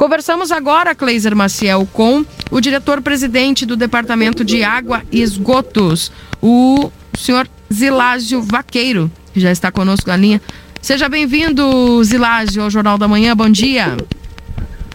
Conversamos 0.00 0.50
agora, 0.50 0.94
Cleiser 0.94 1.36
Maciel, 1.36 1.86
com 1.92 2.24
o 2.50 2.58
diretor-presidente 2.58 3.66
do 3.66 3.76
Departamento 3.76 4.42
de 4.42 4.64
Água 4.64 5.02
e 5.12 5.20
Esgotos, 5.20 6.10
o 6.40 6.90
senhor 7.12 7.46
Zilásio 7.70 8.40
Vaqueiro, 8.40 9.12
que 9.34 9.38
já 9.38 9.52
está 9.52 9.70
conosco 9.70 10.08
na 10.08 10.16
linha. 10.16 10.40
Seja 10.80 11.06
bem-vindo, 11.06 12.02
Zilásio, 12.02 12.62
ao 12.62 12.70
Jornal 12.70 12.96
da 12.96 13.06
Manhã. 13.06 13.36
Bom 13.36 13.50
dia. 13.50 13.98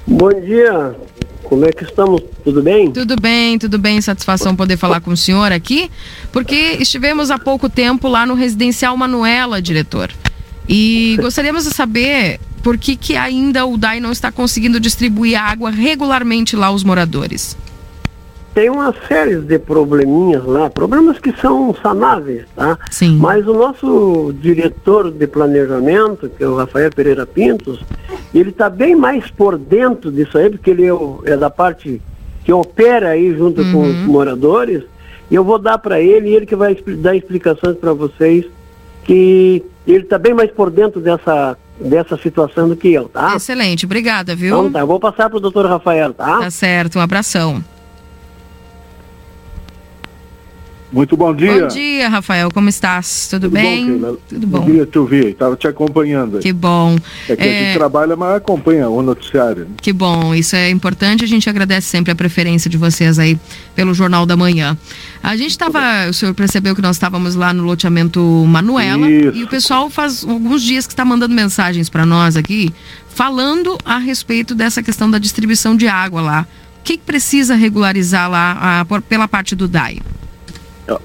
Bom 0.07 0.29
dia. 0.41 0.95
Como 1.43 1.63
é 1.65 1.71
que 1.71 1.83
estamos? 1.83 2.23
Tudo 2.43 2.63
bem? 2.63 2.91
Tudo 2.91 3.15
bem, 3.15 3.59
tudo 3.59 3.77
bem. 3.77 4.01
Satisfação 4.01 4.55
poder 4.55 4.75
falar 4.75 5.01
com 5.01 5.11
o 5.11 5.17
senhor 5.17 5.51
aqui, 5.51 5.91
porque 6.31 6.77
estivemos 6.79 7.29
há 7.29 7.37
pouco 7.37 7.69
tempo 7.69 8.07
lá 8.07 8.25
no 8.25 8.33
Residencial 8.33 8.97
Manuela, 8.97 9.61
diretor. 9.61 10.11
E 10.67 11.15
gostaríamos 11.21 11.65
de 11.65 11.75
saber 11.75 12.39
por 12.65 12.79
que, 12.79 12.95
que 12.95 13.15
ainda 13.15 13.63
o 13.63 13.77
DAI 13.77 13.99
não 13.99 14.11
está 14.11 14.31
conseguindo 14.31 14.79
distribuir 14.79 15.39
água 15.39 15.69
regularmente 15.69 16.55
lá 16.55 16.65
aos 16.65 16.83
moradores 16.83 17.55
tem 18.55 18.69
uma 18.69 18.95
série 19.05 19.35
de 19.41 19.59
probleminhas 19.59 20.43
lá, 20.45 20.69
problemas 20.69 21.19
que 21.19 21.33
são 21.41 21.75
sanáveis, 21.83 22.45
tá? 22.55 22.79
Sim. 22.89 23.17
Mas 23.17 23.45
o 23.45 23.53
nosso 23.53 24.33
diretor 24.39 25.11
de 25.11 25.27
planejamento, 25.27 26.29
que 26.29 26.41
é 26.41 26.47
o 26.47 26.55
Rafael 26.55 26.89
Pereira 26.89 27.25
Pintos, 27.25 27.83
ele 28.33 28.51
está 28.51 28.69
bem 28.69 28.95
mais 28.95 29.29
por 29.29 29.57
dentro 29.57 30.09
disso 30.09 30.37
aí, 30.37 30.49
porque 30.49 30.69
ele 30.69 30.85
é, 30.85 30.93
o, 30.93 31.21
é 31.25 31.35
da 31.35 31.49
parte 31.49 32.01
que 32.45 32.53
opera 32.53 33.09
aí 33.09 33.35
junto 33.35 33.61
uhum. 33.61 33.71
com 33.73 33.81
os 33.89 33.95
moradores, 34.07 34.83
e 35.29 35.35
eu 35.35 35.43
vou 35.43 35.59
dar 35.59 35.77
para 35.77 35.99
ele, 35.99 36.33
ele 36.33 36.45
que 36.45 36.55
vai 36.55 36.75
dar 36.75 37.13
explicações 37.13 37.75
para 37.75 37.91
vocês, 37.91 38.45
que 39.03 39.61
ele 39.85 40.03
está 40.03 40.17
bem 40.17 40.33
mais 40.33 40.49
por 40.49 40.71
dentro 40.71 41.01
dessa 41.01 41.57
dessa 41.79 42.17
situação 42.17 42.69
do 42.69 42.75
que 42.75 42.93
eu, 42.93 43.09
tá? 43.09 43.35
Excelente, 43.35 43.85
obrigada, 43.85 44.35
viu? 44.35 44.57
Então 44.57 44.71
tá, 44.71 44.79
eu 44.79 44.87
vou 44.87 44.99
passar 44.99 45.29
para 45.29 45.37
o 45.37 45.41
doutor 45.41 45.65
Rafael, 45.65 46.13
tá? 46.13 46.39
Tá 46.39 46.51
certo, 46.51 46.97
um 46.97 47.01
abração. 47.01 47.63
Muito 50.95 51.17
bom 51.17 51.35
dia. 51.35 51.63
Bom 51.63 51.67
dia, 51.67 52.07
Rafael. 52.07 52.49
Como 52.49 52.69
estás? 52.69 53.27
Tudo, 53.29 53.49
Tudo 53.49 53.53
bem? 53.53 53.97
Bom, 53.97 54.15
Tudo 54.29 54.47
bom. 54.47 54.59
Bom 54.61 54.71
dia, 54.71 54.85
te 54.85 54.97
ouvir. 54.97 55.25
Estava 55.27 55.57
te 55.57 55.67
acompanhando. 55.67 56.37
Aí. 56.37 56.43
Que 56.43 56.53
bom. 56.53 56.95
É 57.27 57.35
que 57.35 57.43
é... 57.43 57.45
a 57.45 57.63
gente 57.65 57.77
trabalha, 57.77 58.15
mas 58.15 58.37
acompanha 58.37 58.87
o 58.87 59.01
noticiário. 59.01 59.67
Que 59.81 59.91
bom. 59.91 60.33
Isso 60.33 60.55
é 60.55 60.69
importante. 60.69 61.25
A 61.25 61.27
gente 61.27 61.49
agradece 61.49 61.87
sempre 61.87 62.13
a 62.13 62.15
preferência 62.15 62.69
de 62.69 62.77
vocês 62.77 63.19
aí 63.19 63.37
pelo 63.75 63.93
Jornal 63.93 64.25
da 64.25 64.37
Manhã. 64.37 64.77
A 65.21 65.35
gente 65.35 65.51
estava, 65.51 66.07
o 66.09 66.13
senhor 66.13 66.33
percebeu 66.33 66.73
que 66.73 66.81
nós 66.81 66.95
estávamos 66.95 67.35
lá 67.35 67.53
no 67.53 67.63
loteamento 67.63 68.21
Manuela 68.47 69.11
Isso. 69.11 69.37
e 69.37 69.43
o 69.43 69.47
pessoal 69.49 69.89
faz 69.89 70.23
alguns 70.23 70.63
dias 70.63 70.87
que 70.87 70.93
está 70.93 71.03
mandando 71.03 71.35
mensagens 71.35 71.89
para 71.89 72.05
nós 72.05 72.37
aqui 72.37 72.73
falando 73.09 73.77
a 73.83 73.97
respeito 73.97 74.55
dessa 74.55 74.81
questão 74.81 75.11
da 75.11 75.17
distribuição 75.17 75.75
de 75.75 75.89
água 75.89 76.21
lá. 76.21 76.47
O 76.79 76.83
que, 76.85 76.95
que 76.95 77.03
precisa 77.03 77.55
regularizar 77.55 78.29
lá 78.29 78.81
a, 78.81 79.01
pela 79.01 79.27
parte 79.27 79.55
do 79.55 79.67
DAI? 79.67 79.99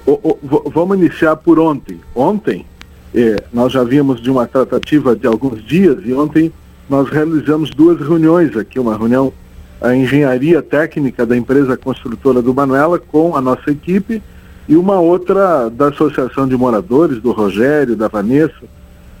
O, 0.05 0.11
o, 0.11 0.69
vamos 0.69 0.97
iniciar 0.97 1.35
por 1.35 1.59
ontem. 1.59 1.99
Ontem, 2.15 2.65
eh, 3.13 3.43
nós 3.51 3.71
já 3.73 3.83
vimos 3.83 4.21
de 4.21 4.29
uma 4.29 4.45
tratativa 4.45 5.15
de 5.15 5.25
alguns 5.25 5.63
dias 5.63 5.97
e 6.05 6.13
ontem 6.13 6.51
nós 6.89 7.09
realizamos 7.09 7.71
duas 7.71 7.99
reuniões 7.99 8.55
aqui, 8.55 8.79
uma 8.79 8.97
reunião 8.97 9.33
a 9.81 9.95
engenharia 9.95 10.61
técnica 10.61 11.25
da 11.25 11.35
empresa 11.35 11.75
construtora 11.75 12.41
do 12.41 12.53
Manuela 12.53 12.99
com 12.99 13.35
a 13.35 13.41
nossa 13.41 13.71
equipe 13.71 14.21
e 14.69 14.75
uma 14.75 14.99
outra 14.99 15.69
da 15.69 15.87
Associação 15.87 16.47
de 16.47 16.55
Moradores, 16.55 17.19
do 17.19 17.31
Rogério, 17.31 17.95
da 17.95 18.07
Vanessa, 18.07 18.61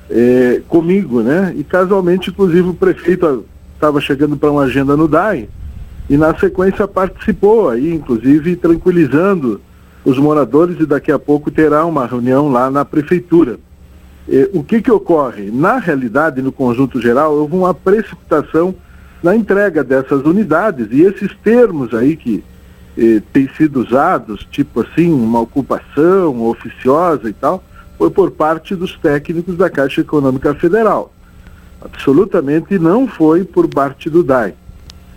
eh, 0.09 0.61
comigo, 0.67 1.21
né? 1.21 1.53
E 1.57 1.63
casualmente, 1.63 2.29
inclusive, 2.29 2.69
o 2.69 2.73
prefeito 2.75 3.43
estava 3.73 3.99
chegando 3.99 4.37
para 4.37 4.51
uma 4.51 4.63
agenda 4.63 4.95
no 4.95 5.07
DAI 5.07 5.49
e 6.07 6.15
na 6.15 6.37
sequência 6.37 6.87
participou 6.87 7.69
aí, 7.69 7.91
inclusive 7.91 8.55
tranquilizando 8.55 9.59
os 10.03 10.17
moradores 10.17 10.79
e 10.79 10.85
daqui 10.85 11.11
a 11.11 11.19
pouco 11.19 11.51
terá 11.51 11.85
uma 11.85 12.05
reunião 12.05 12.51
lá 12.51 12.69
na 12.71 12.83
prefeitura. 12.83 13.59
O 14.53 14.63
que, 14.63 14.81
que 14.81 14.91
ocorre? 14.91 15.51
Na 15.51 15.77
realidade, 15.77 16.41
no 16.41 16.51
conjunto 16.51 17.01
geral, 17.01 17.33
houve 17.33 17.55
uma 17.55 17.73
precipitação 17.73 18.73
na 19.21 19.35
entrega 19.35 19.83
dessas 19.83 20.23
unidades 20.23 20.87
e 20.91 21.01
esses 21.01 21.35
termos 21.43 21.93
aí 21.93 22.15
que 22.15 22.43
eh, 22.97 23.21
têm 23.31 23.47
sido 23.55 23.81
usados, 23.81 24.45
tipo 24.49 24.81
assim, 24.81 25.11
uma 25.11 25.39
ocupação 25.39 26.45
oficiosa 26.45 27.29
e 27.29 27.33
tal, 27.33 27.63
foi 27.97 28.09
por 28.09 28.31
parte 28.31 28.75
dos 28.75 28.97
técnicos 28.97 29.55
da 29.55 29.69
Caixa 29.69 30.01
Econômica 30.01 30.53
Federal. 30.55 31.13
Absolutamente 31.81 32.77
não 32.77 33.07
foi 33.07 33.43
por 33.43 33.67
parte 33.67 34.09
do 34.09 34.23
DAI. 34.23 34.55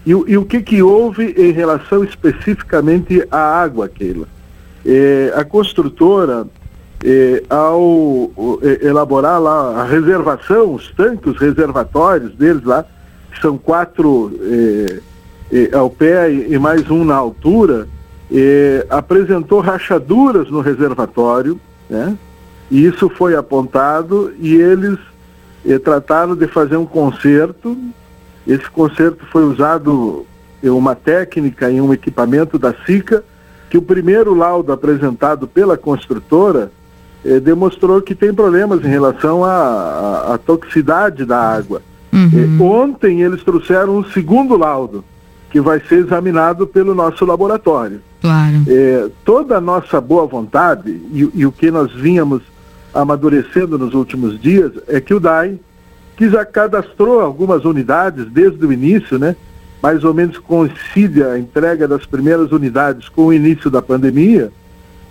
E, 0.07 0.11
e 0.11 0.37
o 0.37 0.45
que, 0.45 0.61
que 0.61 0.83
houve 0.83 1.35
em 1.37 1.51
relação 1.51 2.05
especificamente 2.05 3.27
à 3.31 3.39
água, 3.39 3.89
Keila? 3.89 4.29
Eh, 4.87 5.33
a 5.35 5.45
construtora, 5.45 6.47
eh, 7.03 7.43
ao 7.49 8.31
eh, 8.63 8.87
elaborar 8.87 9.41
lá 9.41 9.81
a 9.81 9.85
reservação, 9.85 10.75
os 10.75 10.91
tanques, 10.93 11.33
os 11.33 11.41
reservatórios 11.41 12.35
deles 12.35 12.63
lá, 12.65 12.85
que 13.33 13.41
são 13.41 13.57
quatro 13.57 14.31
ao 15.73 15.91
pé 15.91 16.31
e, 16.31 16.57
mais 16.59 16.89
um 16.89 17.05
na 17.05 17.17
altura, 17.17 17.89
apresentou 18.89 19.61
rachaduras 19.61 20.49
no 20.51 20.61
reservatório, 20.61 21.61
né? 21.91 22.17
E 22.71 22.85
isso 22.85 23.09
foi 23.09 23.35
apontado 23.35 24.33
e 24.39 24.55
eles 24.55 24.99
trataram 25.83 26.37
de 26.37 26.47
fazer 26.47 26.77
um 26.77 26.87
conserto. 26.87 27.77
Esse 28.47 28.71
conserto 28.71 29.27
foi 29.33 29.43
usado 29.43 30.25
uma 30.63 30.95
técnica 30.95 31.69
e 31.69 31.81
um 31.81 31.93
equipamento 31.93 32.57
da 32.57 32.73
SICA 32.87 33.25
que 33.75 33.79
o 33.79 33.83
primeiro 33.83 34.37
laudo 34.37 34.71
apresentado 34.71 35.49
pela 35.49 35.77
construtora 35.77 36.71
eh, 37.25 37.41
demonstrou 37.41 38.01
que 38.01 38.15
tem 38.15 38.33
problemas 38.33 38.85
em 38.85 38.89
relação 38.89 39.45
à, 39.45 40.39
toxicidade 40.47 41.25
da 41.25 41.41
água. 41.41 41.83
Uhum. 42.13 42.31
Eh, 42.33 42.63
ontem 42.63 43.23
eles 43.23 43.43
trouxeram 43.43 43.97
um 43.97 44.05
segundo 44.05 44.57
laudo, 44.57 45.05
que 45.51 45.61
vai 45.61 45.81
ser 45.89 46.05
examinado 46.05 46.69
pelo 46.69 46.95
nosso 46.95 47.27
laboratório. 47.27 48.01
Claro. 48.21 48.63
Eh, 48.69 49.11
toda 49.25 49.57
a 49.57 49.61
nossa 49.61 50.01
boa 50.01 50.25
vontade 50.25 50.93
e, 51.13 51.29
e, 51.35 51.45
o 51.45 51.51
que 51.51 51.69
nós 51.69 51.91
vínhamos 51.91 52.43
amadurecendo 52.95 53.77
nos 53.77 53.93
últimos 53.93 54.41
dias 54.41 54.71
é 54.87 55.01
que 55.01 55.15
o 55.15 55.19
DAI, 55.19 55.59
que 56.17 56.31
já 56.31 56.45
cadastrou 56.45 57.21
algumas 57.21 57.65
unidades 57.65 58.25
desde 58.31 58.65
o 58.65 58.73
início, 58.73 59.19
né? 59.19 59.35
Mais 59.85 60.03
ou 60.03 60.15
menos 60.15 60.39
coincide 60.39 61.23
a 61.23 61.39
entrega 61.39 61.87
das 61.87 62.07
primeiras 62.07 62.51
unidades 62.53 63.07
com 63.11 63.27
o 63.27 63.35
início 63.35 63.71
da 63.71 63.83
pandemia, 63.83 64.51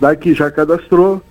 daqui 0.00 0.34
já 0.34 0.50
cadastrou. 0.50 1.22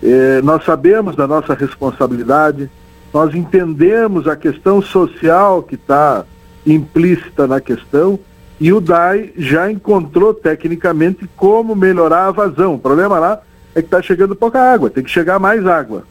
Eh, 0.00 0.40
nós 0.44 0.64
sabemos 0.64 1.16
da 1.16 1.26
nossa 1.26 1.54
responsabilidade, 1.54 2.70
nós 3.12 3.34
entendemos 3.34 4.28
a 4.28 4.36
questão 4.36 4.80
social 4.80 5.60
que 5.60 5.74
está 5.74 6.24
implícita 6.64 7.48
na 7.48 7.60
questão 7.60 8.16
e 8.60 8.72
o 8.72 8.80
DAI 8.80 9.32
já 9.36 9.68
encontrou 9.68 10.32
tecnicamente 10.32 11.28
como 11.34 11.74
melhorar 11.74 12.28
a 12.28 12.30
vazão. 12.30 12.76
O 12.76 12.78
problema 12.78 13.18
lá 13.18 13.40
é 13.74 13.82
que 13.82 13.88
está 13.88 14.00
chegando 14.00 14.36
pouca 14.36 14.60
água, 14.72 14.88
tem 14.88 15.02
que 15.02 15.10
chegar 15.10 15.40
mais 15.40 15.66
água. 15.66 16.04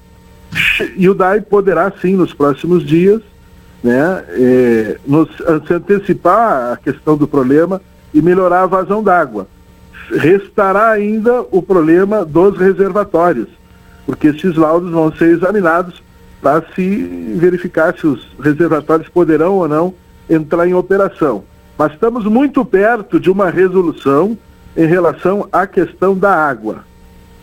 E 0.98 1.08
o 1.08 1.14
DAI 1.14 1.40
poderá 1.40 1.94
sim, 2.02 2.18
nos 2.18 2.34
próximos 2.34 2.86
dias, 2.86 3.22
né, 3.84 4.96
nos, 5.06 5.30
se 5.68 5.74
antecipar 5.74 6.74
a 6.74 6.78
questão 6.78 7.18
do 7.18 7.28
problema 7.28 7.82
e 8.14 8.22
melhorar 8.22 8.64
a 8.64 8.68
vazão 8.68 9.04
d'água. 9.04 9.48
Restará 10.12 10.90
ainda 10.92 11.42
o 11.52 11.62
problema 11.62 12.24
dos 12.24 12.58
reservatórios, 12.58 13.50
porque 14.06 14.28
esses 14.28 14.56
laudos 14.56 14.92
vão 14.92 15.14
ser 15.14 15.30
examinados 15.30 16.02
para 16.42 16.64
se 16.76 17.36
verificar 17.36 17.96
se 17.98 18.06
os 18.06 18.28
reservatórios 18.40 19.10
poderão 19.10 19.56
ou 19.56 19.68
não 19.68 19.94
entrar 20.30 20.68
em 20.68 20.74
operação. 20.74 21.44
Mas 21.78 21.94
estamos 21.94 22.26
muito 22.26 22.64
perto 22.64 23.20
de 23.20 23.29
uma 23.29 23.50
resolução 23.50 24.38
em 24.76 24.86
relação 24.86 25.47
à 25.52 25.66
questão 25.66 26.16
da 26.18 26.34
água. 26.34 26.84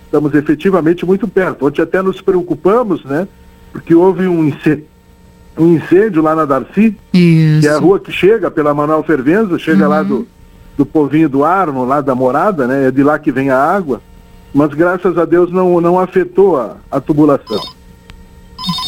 Estamos 0.04 0.34
efetivamente 0.34 1.04
muito 1.06 1.26
perto. 1.26 1.66
Ontem 1.66 1.82
até 1.82 2.02
nos 2.02 2.20
preocupamos, 2.20 3.04
né? 3.04 3.26
Porque 3.72 3.94
houve 3.94 4.26
um 4.26 4.44
incêndio 4.44 4.84
um 5.60 5.74
incêndio 5.74 6.22
lá 6.22 6.34
na 6.34 6.44
Darcy, 6.44 6.96
Isso. 7.12 7.60
que 7.60 7.68
é 7.68 7.70
a 7.70 7.78
rua 7.78 8.00
que 8.00 8.10
chega 8.10 8.50
pela 8.50 8.72
Manuel 8.72 9.02
Fervenza, 9.02 9.58
chega 9.58 9.84
uhum. 9.84 9.90
lá 9.90 10.02
do, 10.02 10.26
do 10.76 10.86
povinho 10.86 11.28
do 11.28 11.44
Arno, 11.44 11.84
lá 11.84 12.00
da 12.00 12.14
Morada, 12.14 12.66
né? 12.66 12.88
É 12.88 12.90
de 12.90 13.02
lá 13.02 13.18
que 13.18 13.30
vem 13.30 13.50
a 13.50 13.58
água. 13.58 14.00
Mas 14.54 14.72
graças 14.74 15.16
a 15.18 15.24
Deus 15.24 15.52
não, 15.52 15.80
não 15.80 15.98
afetou 15.98 16.58
a, 16.58 16.76
a 16.90 17.00
tubulação. 17.00 17.60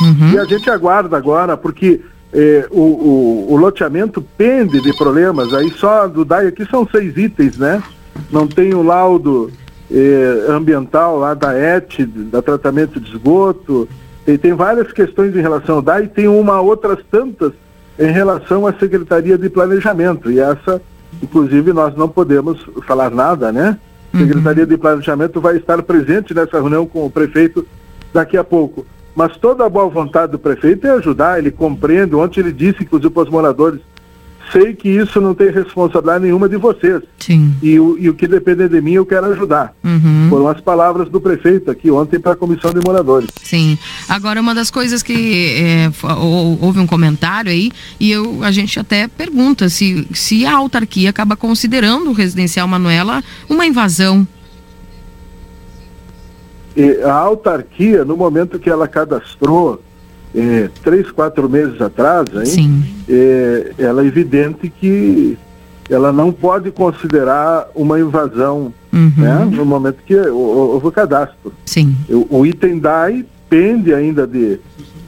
Uhum. 0.01 0.33
E 0.33 0.39
a 0.39 0.45
gente 0.45 0.69
aguarda 0.71 1.17
agora, 1.17 1.57
porque 1.57 2.01
eh, 2.33 2.67
o, 2.71 2.81
o, 2.81 3.53
o, 3.53 3.57
loteamento 3.57 4.23
pende 4.37 4.81
de 4.81 4.97
problemas, 4.97 5.53
aí 5.55 5.71
só 5.71 6.09
do 6.09 6.25
DAI 6.25 6.49
aqui 6.49 6.67
são 6.67 6.89
seis 6.91 7.17
itens, 7.17 7.59
né? 7.59 7.83
Não 8.31 8.47
tem 8.47 8.75
o 8.75 8.83
laudo 8.83 9.51
eh, 9.91 10.47
ambiental 10.49 11.19
lá 11.19 11.35
da 11.35 11.55
ET, 11.55 12.05
da 12.07 12.43
tratamento 12.43 12.99
de 12.99 13.11
esgoto, 13.11 13.89
tem, 14.25 14.39
tem 14.39 14.53
várias 14.53 14.93
questões 14.93 15.35
em 15.35 15.41
relação 15.41 15.77
ao 15.77 15.83
DAI, 15.83 16.07
tem 16.07 16.29
uma 16.29 16.61
outras 16.61 16.99
tantas 17.11 17.53
em 17.99 18.11
relação 18.11 18.67
à 18.67 18.73
Secretaria 18.73 19.37
de 19.37 19.49
Planejamento. 19.51 20.31
E 20.31 20.39
essa, 20.39 20.81
inclusive, 21.23 21.73
nós 21.73 21.95
não 21.97 22.09
podemos 22.09 22.59
falar 22.87 23.11
nada, 23.11 23.53
né? 23.53 23.79
A 24.13 24.17
uhum. 24.17 24.27
Secretaria 24.27 24.67
de 24.67 24.77
Planejamento 24.77 25.41
vai 25.41 25.57
estar 25.57 25.83
presente 25.83 26.35
nessa 26.35 26.59
reunião 26.59 26.87
com 26.87 27.05
o 27.05 27.11
prefeito 27.11 27.67
daqui 28.13 28.37
a 28.37 28.45
pouco. 28.45 28.87
Mas 29.15 29.37
toda 29.37 29.67
a 29.67 29.69
boa 29.69 29.89
vontade 29.89 30.33
do 30.33 30.39
prefeito 30.39 30.87
é 30.87 30.91
ajudar, 30.91 31.39
ele 31.39 31.51
compreende. 31.51 32.15
Ontem 32.15 32.41
ele 32.41 32.53
disse, 32.53 32.83
inclusive, 32.83 33.13
para 33.13 33.25
os 33.25 33.29
moradores, 33.29 33.81
sei 34.53 34.75
que 34.75 34.89
isso 34.89 35.21
não 35.21 35.35
tem 35.35 35.51
responsabilidade 35.51 36.25
nenhuma 36.25 36.49
de 36.49 36.57
vocês. 36.57 37.03
Sim. 37.19 37.55
E, 37.63 37.81
o, 37.81 37.99
e 37.99 38.09
o 38.09 38.15
que 38.15 38.29
depender 38.29 38.69
de 38.69 38.81
mim, 38.81 38.93
eu 38.93 39.07
quero 39.07 39.27
ajudar. 39.27 39.75
Uhum. 39.83 40.27
Foram 40.29 40.49
as 40.49 40.61
palavras 40.61 41.09
do 41.09 41.21
prefeito 41.21 41.71
aqui 41.71 41.91
ontem 41.91 42.21
para 42.21 42.33
a 42.33 42.37
comissão 42.37 42.73
de 42.73 42.81
moradores. 42.87 43.29
Sim. 43.43 43.79
Agora, 44.09 44.41
uma 44.41 44.55
das 44.55 44.71
coisas 44.71 45.03
que 45.03 45.57
é, 45.57 45.91
houve 46.61 46.79
um 46.79 46.87
comentário 46.87 47.51
aí, 47.51 47.73
e 47.99 48.11
eu, 48.11 48.45
a 48.45 48.51
gente 48.51 48.79
até 48.79 49.09
pergunta 49.09 49.69
se, 49.69 50.07
se 50.13 50.45
a 50.45 50.55
autarquia 50.55 51.11
acaba 51.11 51.35
considerando 51.35 52.11
o 52.11 52.13
residencial 52.13 52.69
Manuela 52.69 53.25
uma 53.49 53.67
invasão. 53.67 54.27
A 57.05 57.13
autarquia, 57.13 58.05
no 58.05 58.17
momento 58.17 58.59
que 58.59 58.71
ela 58.71 58.89
cadastrou 58.89 59.83
é, 60.35 60.71
três, 60.83 61.11
quatro 61.11 61.49
meses 61.49 61.81
atrás, 61.81 62.29
hein, 62.35 62.83
é, 63.09 63.73
ela 63.79 64.03
é 64.03 64.07
evidente 64.07 64.69
que 64.71 65.37
ela 65.91 66.13
não 66.13 66.33
pode 66.33 66.71
considerar 66.71 67.69
uma 67.75 68.01
invasão 68.01 68.73
uhum. 68.93 69.13
né, 69.17 69.49
no 69.51 69.65
momento 69.65 69.99
que 70.07 70.17
houve 70.17 70.87
o 70.87 70.93
cadastro. 70.93 71.53
Sim. 71.67 71.95
O, 72.09 72.39
o 72.39 72.47
item 72.47 72.79
DAI 72.79 73.27
pende 73.49 73.93
ainda 73.93 74.27
de, 74.27 74.59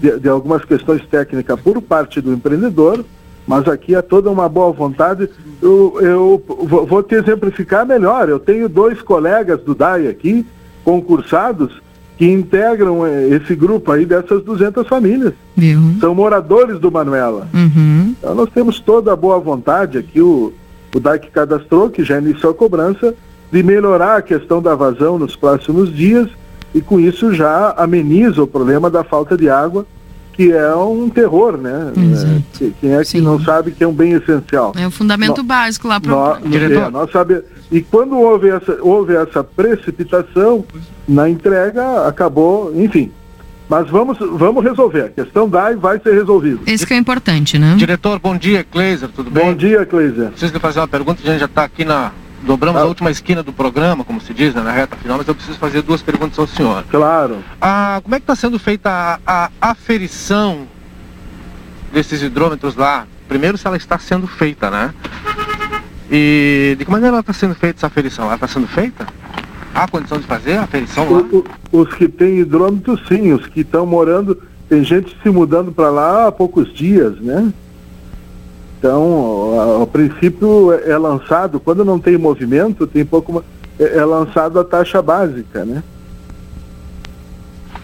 de, 0.00 0.20
de, 0.20 0.28
algumas 0.28 0.64
questões 0.64 1.02
técnicas 1.06 1.58
por 1.60 1.80
parte 1.80 2.20
do 2.20 2.32
empreendedor, 2.32 3.04
mas 3.46 3.66
aqui 3.66 3.94
é 3.94 4.02
toda 4.02 4.30
uma 4.30 4.48
boa 4.48 4.72
vontade. 4.72 5.28
Eu, 5.62 5.98
eu 6.00 6.42
vou 6.86 7.02
te 7.02 7.14
exemplificar 7.14 7.86
melhor. 7.86 8.28
Eu 8.28 8.38
tenho 8.38 8.68
dois 8.68 9.00
colegas 9.00 9.60
do 9.60 9.74
DAI 9.74 10.08
aqui, 10.08 10.46
concursados, 10.84 11.80
que 12.16 12.30
integram 12.30 13.06
eh, 13.06 13.28
esse 13.30 13.54
grupo 13.54 13.90
aí 13.90 14.06
dessas 14.06 14.42
200 14.42 14.86
famílias. 14.86 15.34
Viu? 15.56 15.80
São 16.00 16.14
moradores 16.14 16.78
do 16.78 16.90
Manuela. 16.90 17.48
Uhum. 17.52 18.14
Então 18.18 18.34
nós 18.34 18.48
temos 18.50 18.80
toda 18.80 19.12
a 19.12 19.16
boa 19.16 19.38
vontade 19.38 19.98
aqui, 19.98 20.20
o, 20.20 20.52
o 20.94 21.00
DAC 21.00 21.30
cadastrou, 21.30 21.90
que 21.90 22.04
já 22.04 22.18
iniciou 22.18 22.52
a 22.52 22.54
cobrança, 22.54 23.14
de 23.50 23.62
melhorar 23.62 24.16
a 24.16 24.22
questão 24.22 24.62
da 24.62 24.74
vazão 24.74 25.18
nos 25.18 25.36
próximos 25.36 25.94
dias 25.94 26.28
e 26.74 26.80
com 26.80 26.98
isso 26.98 27.32
já 27.32 27.70
ameniza 27.76 28.42
o 28.42 28.46
problema 28.46 28.90
da 28.90 29.04
falta 29.04 29.36
de 29.36 29.48
água 29.48 29.86
que 30.34 30.52
é 30.52 30.74
um 30.74 31.08
terror, 31.08 31.56
né? 31.56 31.92
É, 31.96 32.70
quem 32.80 32.92
é 32.92 32.98
que 32.98 33.04
Sim. 33.04 33.20
não 33.20 33.40
sabe 33.40 33.70
que 33.70 33.82
é 33.82 33.86
um 33.86 33.92
bem 33.92 34.12
essencial? 34.12 34.72
É 34.76 34.86
o 34.86 34.90
fundamento 34.90 35.38
no, 35.38 35.44
básico 35.44 35.86
lá 35.86 36.00
para 36.00 36.40
o 36.44 36.48
diretor. 36.48 36.88
É, 36.88 36.90
nós 36.90 37.10
sabe, 37.10 37.42
e 37.70 37.80
quando 37.80 38.18
houve 38.18 38.48
essa, 38.48 38.78
houve 38.82 39.14
essa 39.14 39.44
precipitação 39.44 40.64
na 41.06 41.30
entrega, 41.30 42.06
acabou, 42.06 42.72
enfim. 42.74 43.12
Mas 43.68 43.88
vamos, 43.88 44.18
vamos 44.18 44.62
resolver. 44.62 45.04
A 45.04 45.08
questão 45.08 45.48
da 45.48 45.72
e 45.72 45.76
vai 45.76 45.98
ser 45.98 46.12
resolvida. 46.12 46.60
Esse 46.66 46.86
que 46.86 46.92
é 46.92 46.96
importante, 46.96 47.58
né? 47.58 47.74
Diretor, 47.78 48.18
bom 48.18 48.36
dia, 48.36 48.62
Kleiser, 48.64 49.08
tudo 49.08 49.30
bem? 49.30 49.44
Bom 49.44 49.54
dia, 49.54 49.86
Kleiser. 49.86 50.30
Preciso 50.30 50.52
lhe 50.52 50.58
fazer 50.58 50.80
uma 50.80 50.88
pergunta, 50.88 51.22
a 51.22 51.26
gente 51.26 51.40
já 51.40 51.46
está 51.46 51.64
aqui 51.64 51.84
na, 51.84 52.12
Dobramos 52.44 52.80
ah. 52.80 52.84
a 52.84 52.86
última 52.86 53.10
esquina 53.10 53.42
do 53.42 53.52
programa, 53.52 54.04
como 54.04 54.20
se 54.20 54.34
diz, 54.34 54.54
né, 54.54 54.62
na 54.62 54.70
reta 54.70 54.96
final, 54.96 55.16
mas 55.16 55.26
eu 55.26 55.34
preciso 55.34 55.58
fazer 55.58 55.82
duas 55.82 56.02
perguntas 56.02 56.38
ao 56.38 56.46
senhor. 56.46 56.84
Claro. 56.90 57.42
Ah, 57.60 58.00
como 58.02 58.14
é 58.14 58.18
que 58.18 58.24
está 58.24 58.36
sendo 58.36 58.58
feita 58.58 59.18
a, 59.26 59.50
a 59.60 59.70
aferição 59.70 60.66
desses 61.92 62.22
hidrômetros 62.22 62.76
lá? 62.76 63.06
Primeiro, 63.26 63.56
se 63.56 63.66
ela 63.66 63.76
está 63.76 63.98
sendo 63.98 64.26
feita, 64.26 64.70
né? 64.70 64.92
E 66.10 66.76
de 66.78 66.84
que 66.84 66.90
maneira 66.90 67.14
ela 67.14 67.20
está 67.20 67.32
sendo 67.32 67.54
feita 67.54 67.78
essa 67.78 67.86
aferição? 67.86 68.26
Ela 68.26 68.34
está 68.34 68.46
sendo 68.46 68.68
feita? 68.68 69.06
Há 69.74 69.88
condição 69.88 70.18
de 70.18 70.26
fazer 70.26 70.58
a 70.58 70.62
aferição 70.64 71.10
lá? 71.10 71.20
O, 71.20 71.44
o, 71.72 71.80
os 71.80 71.94
que 71.94 72.06
têm 72.06 72.40
hidrômetro, 72.40 73.00
sim. 73.08 73.32
Os 73.32 73.46
que 73.46 73.60
estão 73.60 73.86
morando, 73.86 74.40
tem 74.68 74.84
gente 74.84 75.16
se 75.22 75.30
mudando 75.30 75.72
para 75.72 75.88
lá 75.88 76.28
há 76.28 76.32
poucos 76.32 76.72
dias, 76.74 77.18
né? 77.20 77.52
Então, 78.84 79.80
a, 79.82 79.86
princípio 79.86 80.70
é, 80.70 80.90
é 80.90 80.98
lançado, 80.98 81.58
quando 81.58 81.86
não 81.86 81.98
tem 81.98 82.18
movimento, 82.18 82.86
tem 82.86 83.02
pouco 83.02 83.42
é, 83.80 83.96
é 83.96 84.04
lançado 84.04 84.60
a 84.60 84.64
taxa 84.64 85.00
básica, 85.00 85.64
né? 85.64 85.82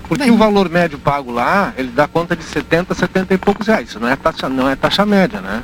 Porque 0.06 0.25
Bem. 0.25 0.32
o 0.32 0.37
valor 0.37 0.69
médio 0.69 0.99
pago 0.99 1.32
lá, 1.32 1.73
ele 1.79 1.88
dá 1.88 2.06
conta 2.06 2.37
de 2.37 2.44
70, 2.44 2.93
70 2.93 3.32
e 3.32 3.38
poucos 3.38 3.67
reais. 3.67 3.88
Isso 3.88 3.99
não 3.99 4.08
é 4.08 4.14
taxa, 4.14 4.47
não 4.50 4.69
é 4.69 4.76
taxa 4.76 5.06
média, 5.06 5.41
né? 5.41 5.62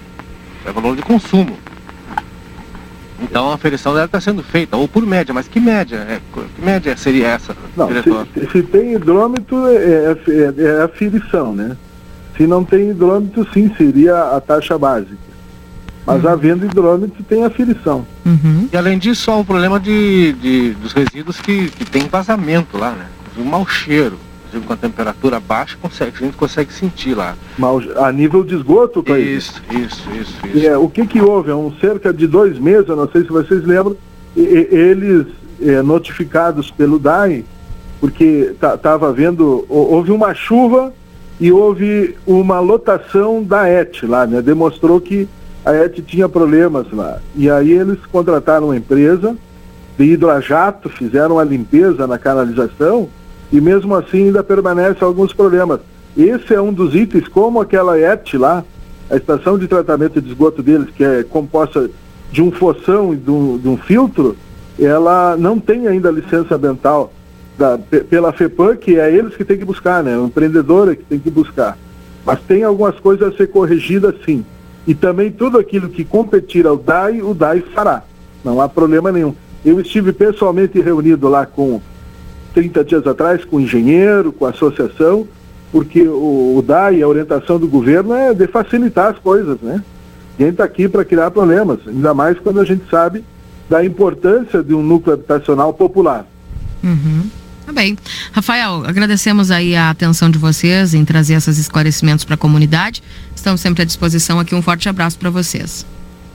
É 0.64 0.72
valor 0.72 0.96
de 0.96 1.02
consumo. 1.02 1.58
Então 3.20 3.50
a 3.50 3.54
aferição 3.56 3.92
deve 3.92 4.06
estar 4.06 4.22
sendo 4.22 4.42
feita, 4.42 4.74
ou 4.78 4.88
por 4.88 5.04
média, 5.04 5.34
mas 5.34 5.46
que 5.46 5.60
média? 5.60 5.96
É, 5.96 6.18
que 6.32 6.64
média 6.64 6.96
seria 6.96 7.28
essa, 7.28 7.54
não, 7.76 7.88
diretor? 7.88 8.26
Se, 8.32 8.46
se 8.52 8.62
tem 8.62 8.94
hidrômetro, 8.94 9.68
é, 9.68 9.74
é, 9.74 10.16
é, 10.28 10.62
é 10.62 10.82
aferição, 10.82 11.54
né? 11.54 11.76
Se 12.38 12.46
não 12.46 12.64
tem 12.64 12.88
hidrômetro, 12.88 13.46
sim, 13.52 13.70
seria 13.76 14.34
a 14.34 14.40
taxa 14.40 14.78
básica. 14.78 15.25
Mas 16.06 16.22
uhum. 16.22 16.30
havendo 16.30 16.64
hidrômetro, 16.64 17.24
tem 17.24 17.44
aferição. 17.44 18.06
Uhum. 18.24 18.68
E 18.72 18.76
além 18.76 18.96
disso, 18.96 19.30
há 19.30 19.36
um 19.36 19.44
problema 19.44 19.80
de, 19.80 20.32
de 20.34 20.70
dos 20.74 20.92
resíduos 20.92 21.40
que, 21.40 21.68
que 21.70 21.84
tem 21.84 22.06
vazamento 22.06 22.78
lá, 22.78 22.92
né? 22.92 23.06
Um 23.36 23.44
mau 23.44 23.66
cheiro. 23.66 24.16
Com 24.66 24.72
a 24.72 24.76
temperatura 24.76 25.38
baixa, 25.38 25.76
consegue, 25.82 26.12
a 26.16 26.24
gente 26.24 26.36
consegue 26.36 26.72
sentir 26.72 27.14
lá. 27.14 27.34
Mal, 27.58 27.78
a 27.96 28.10
nível 28.10 28.42
de 28.42 28.54
esgoto, 28.54 29.02
Cleiton? 29.02 29.28
Isso, 29.28 29.60
isso, 29.70 30.02
isso. 30.18 30.46
isso. 30.46 30.66
É, 30.66 30.78
o 30.78 30.88
que 30.88 31.06
que 31.06 31.20
houve? 31.20 31.50
Há 31.50 31.56
um 31.56 31.76
cerca 31.78 32.10
de 32.10 32.26
dois 32.26 32.58
meses, 32.58 32.88
eu 32.88 32.96
não 32.96 33.06
sei 33.10 33.20
se 33.22 33.28
vocês 33.28 33.62
lembram, 33.66 33.94
e, 34.34 34.40
e, 34.40 34.68
eles 34.74 35.26
é, 35.60 35.82
notificados 35.82 36.70
pelo 36.70 36.98
DAI, 36.98 37.44
porque 38.00 38.54
estava 38.54 39.08
havendo, 39.08 39.66
houve 39.68 40.10
uma 40.10 40.32
chuva 40.32 40.90
e 41.38 41.52
houve 41.52 42.16
uma 42.26 42.58
lotação 42.60 43.42
da 43.42 43.68
ET 43.68 44.02
lá, 44.04 44.26
né? 44.26 44.40
Demonstrou 44.40 44.98
que 45.00 45.28
a 45.66 45.74
ET 45.74 46.00
tinha 46.06 46.28
problemas 46.28 46.86
lá. 46.92 47.18
E 47.34 47.50
aí 47.50 47.72
eles 47.72 47.98
contrataram 48.06 48.66
uma 48.66 48.76
empresa 48.76 49.36
de 49.98 50.04
hidrojato, 50.04 50.88
fizeram 50.88 51.40
a 51.40 51.44
limpeza 51.44 52.06
na 52.06 52.16
canalização 52.16 53.08
e 53.52 53.60
mesmo 53.60 53.92
assim 53.96 54.26
ainda 54.26 54.44
permanecem 54.44 55.02
alguns 55.02 55.32
problemas. 55.32 55.80
Esse 56.16 56.54
é 56.54 56.60
um 56.62 56.72
dos 56.72 56.94
itens, 56.94 57.26
como 57.26 57.60
aquela 57.60 57.98
ET 57.98 58.32
lá, 58.34 58.64
a 59.10 59.16
estação 59.16 59.58
de 59.58 59.66
tratamento 59.66 60.22
de 60.22 60.28
esgoto 60.28 60.62
deles, 60.62 60.88
que 60.94 61.02
é 61.02 61.24
composta 61.24 61.90
de 62.30 62.40
um 62.40 62.52
fossão 62.52 63.12
e 63.12 63.16
de 63.16 63.30
um, 63.30 63.58
de 63.58 63.68
um 63.68 63.76
filtro, 63.76 64.36
ela 64.78 65.36
não 65.36 65.58
tem 65.58 65.88
ainda 65.88 66.12
licença 66.12 66.54
ambiental 66.54 67.12
da, 67.58 67.76
pela 68.08 68.32
FEPAM, 68.32 68.76
que 68.76 69.00
é 69.00 69.12
eles 69.12 69.34
que 69.34 69.44
tem 69.44 69.58
que 69.58 69.64
buscar, 69.64 70.04
né? 70.04 70.16
O 70.16 70.26
empreendedor 70.26 70.92
é 70.92 70.94
que 70.94 71.04
tem 71.04 71.18
que 71.18 71.30
buscar. 71.30 71.76
Mas 72.24 72.40
tem 72.42 72.62
algumas 72.62 73.00
coisas 73.00 73.32
a 73.32 73.36
ser 73.36 73.48
corrigidas 73.48 74.14
sim. 74.24 74.44
E 74.86 74.94
também 74.94 75.30
tudo 75.30 75.58
aquilo 75.58 75.88
que 75.88 76.04
competir 76.04 76.66
ao 76.66 76.76
DAI, 76.76 77.20
o 77.22 77.34
DAI 77.34 77.60
fará. 77.74 78.02
Não 78.44 78.60
há 78.60 78.68
problema 78.68 79.10
nenhum. 79.10 79.34
Eu 79.64 79.80
estive 79.80 80.12
pessoalmente 80.12 80.80
reunido 80.80 81.28
lá 81.28 81.44
com 81.44 81.80
30 82.54 82.84
dias 82.84 83.06
atrás 83.06 83.44
com 83.44 83.56
o 83.56 83.60
engenheiro, 83.60 84.32
com 84.32 84.46
a 84.46 84.50
associação, 84.50 85.26
porque 85.72 86.06
o, 86.06 86.56
o 86.56 86.62
DAI, 86.62 87.02
a 87.02 87.08
orientação 87.08 87.58
do 87.58 87.66
governo 87.66 88.14
é 88.14 88.32
de 88.32 88.46
facilitar 88.46 89.10
as 89.10 89.18
coisas, 89.18 89.60
né? 89.60 89.82
Ninguém 90.38 90.52
está 90.52 90.64
aqui 90.64 90.88
para 90.88 91.04
criar 91.04 91.30
problemas, 91.30 91.80
ainda 91.86 92.14
mais 92.14 92.38
quando 92.38 92.60
a 92.60 92.64
gente 92.64 92.88
sabe 92.90 93.24
da 93.68 93.84
importância 93.84 94.62
de 94.62 94.74
um 94.74 94.82
núcleo 94.82 95.14
habitacional 95.14 95.74
popular. 95.74 96.26
Uhum. 96.84 97.28
Tá 97.66 97.72
bem. 97.72 97.98
Rafael, 98.32 98.84
agradecemos 98.86 99.50
aí 99.50 99.74
a 99.74 99.90
atenção 99.90 100.30
de 100.30 100.38
vocês 100.38 100.94
em 100.94 101.04
trazer 101.04 101.34
esses 101.34 101.58
esclarecimentos 101.58 102.24
para 102.24 102.36
a 102.36 102.38
comunidade. 102.38 103.02
Estamos 103.34 103.60
sempre 103.60 103.82
à 103.82 103.84
disposição 103.84 104.38
aqui. 104.38 104.54
Um 104.54 104.62
forte 104.62 104.88
abraço 104.88 105.18
para 105.18 105.30
vocês. 105.30 105.84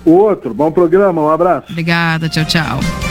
Outro, 0.03 0.53
bom 0.53 0.71
programa, 0.71 1.21
um 1.21 1.29
abraço. 1.29 1.67
Obrigada, 1.69 2.27
tchau, 2.27 2.43
tchau. 2.43 3.01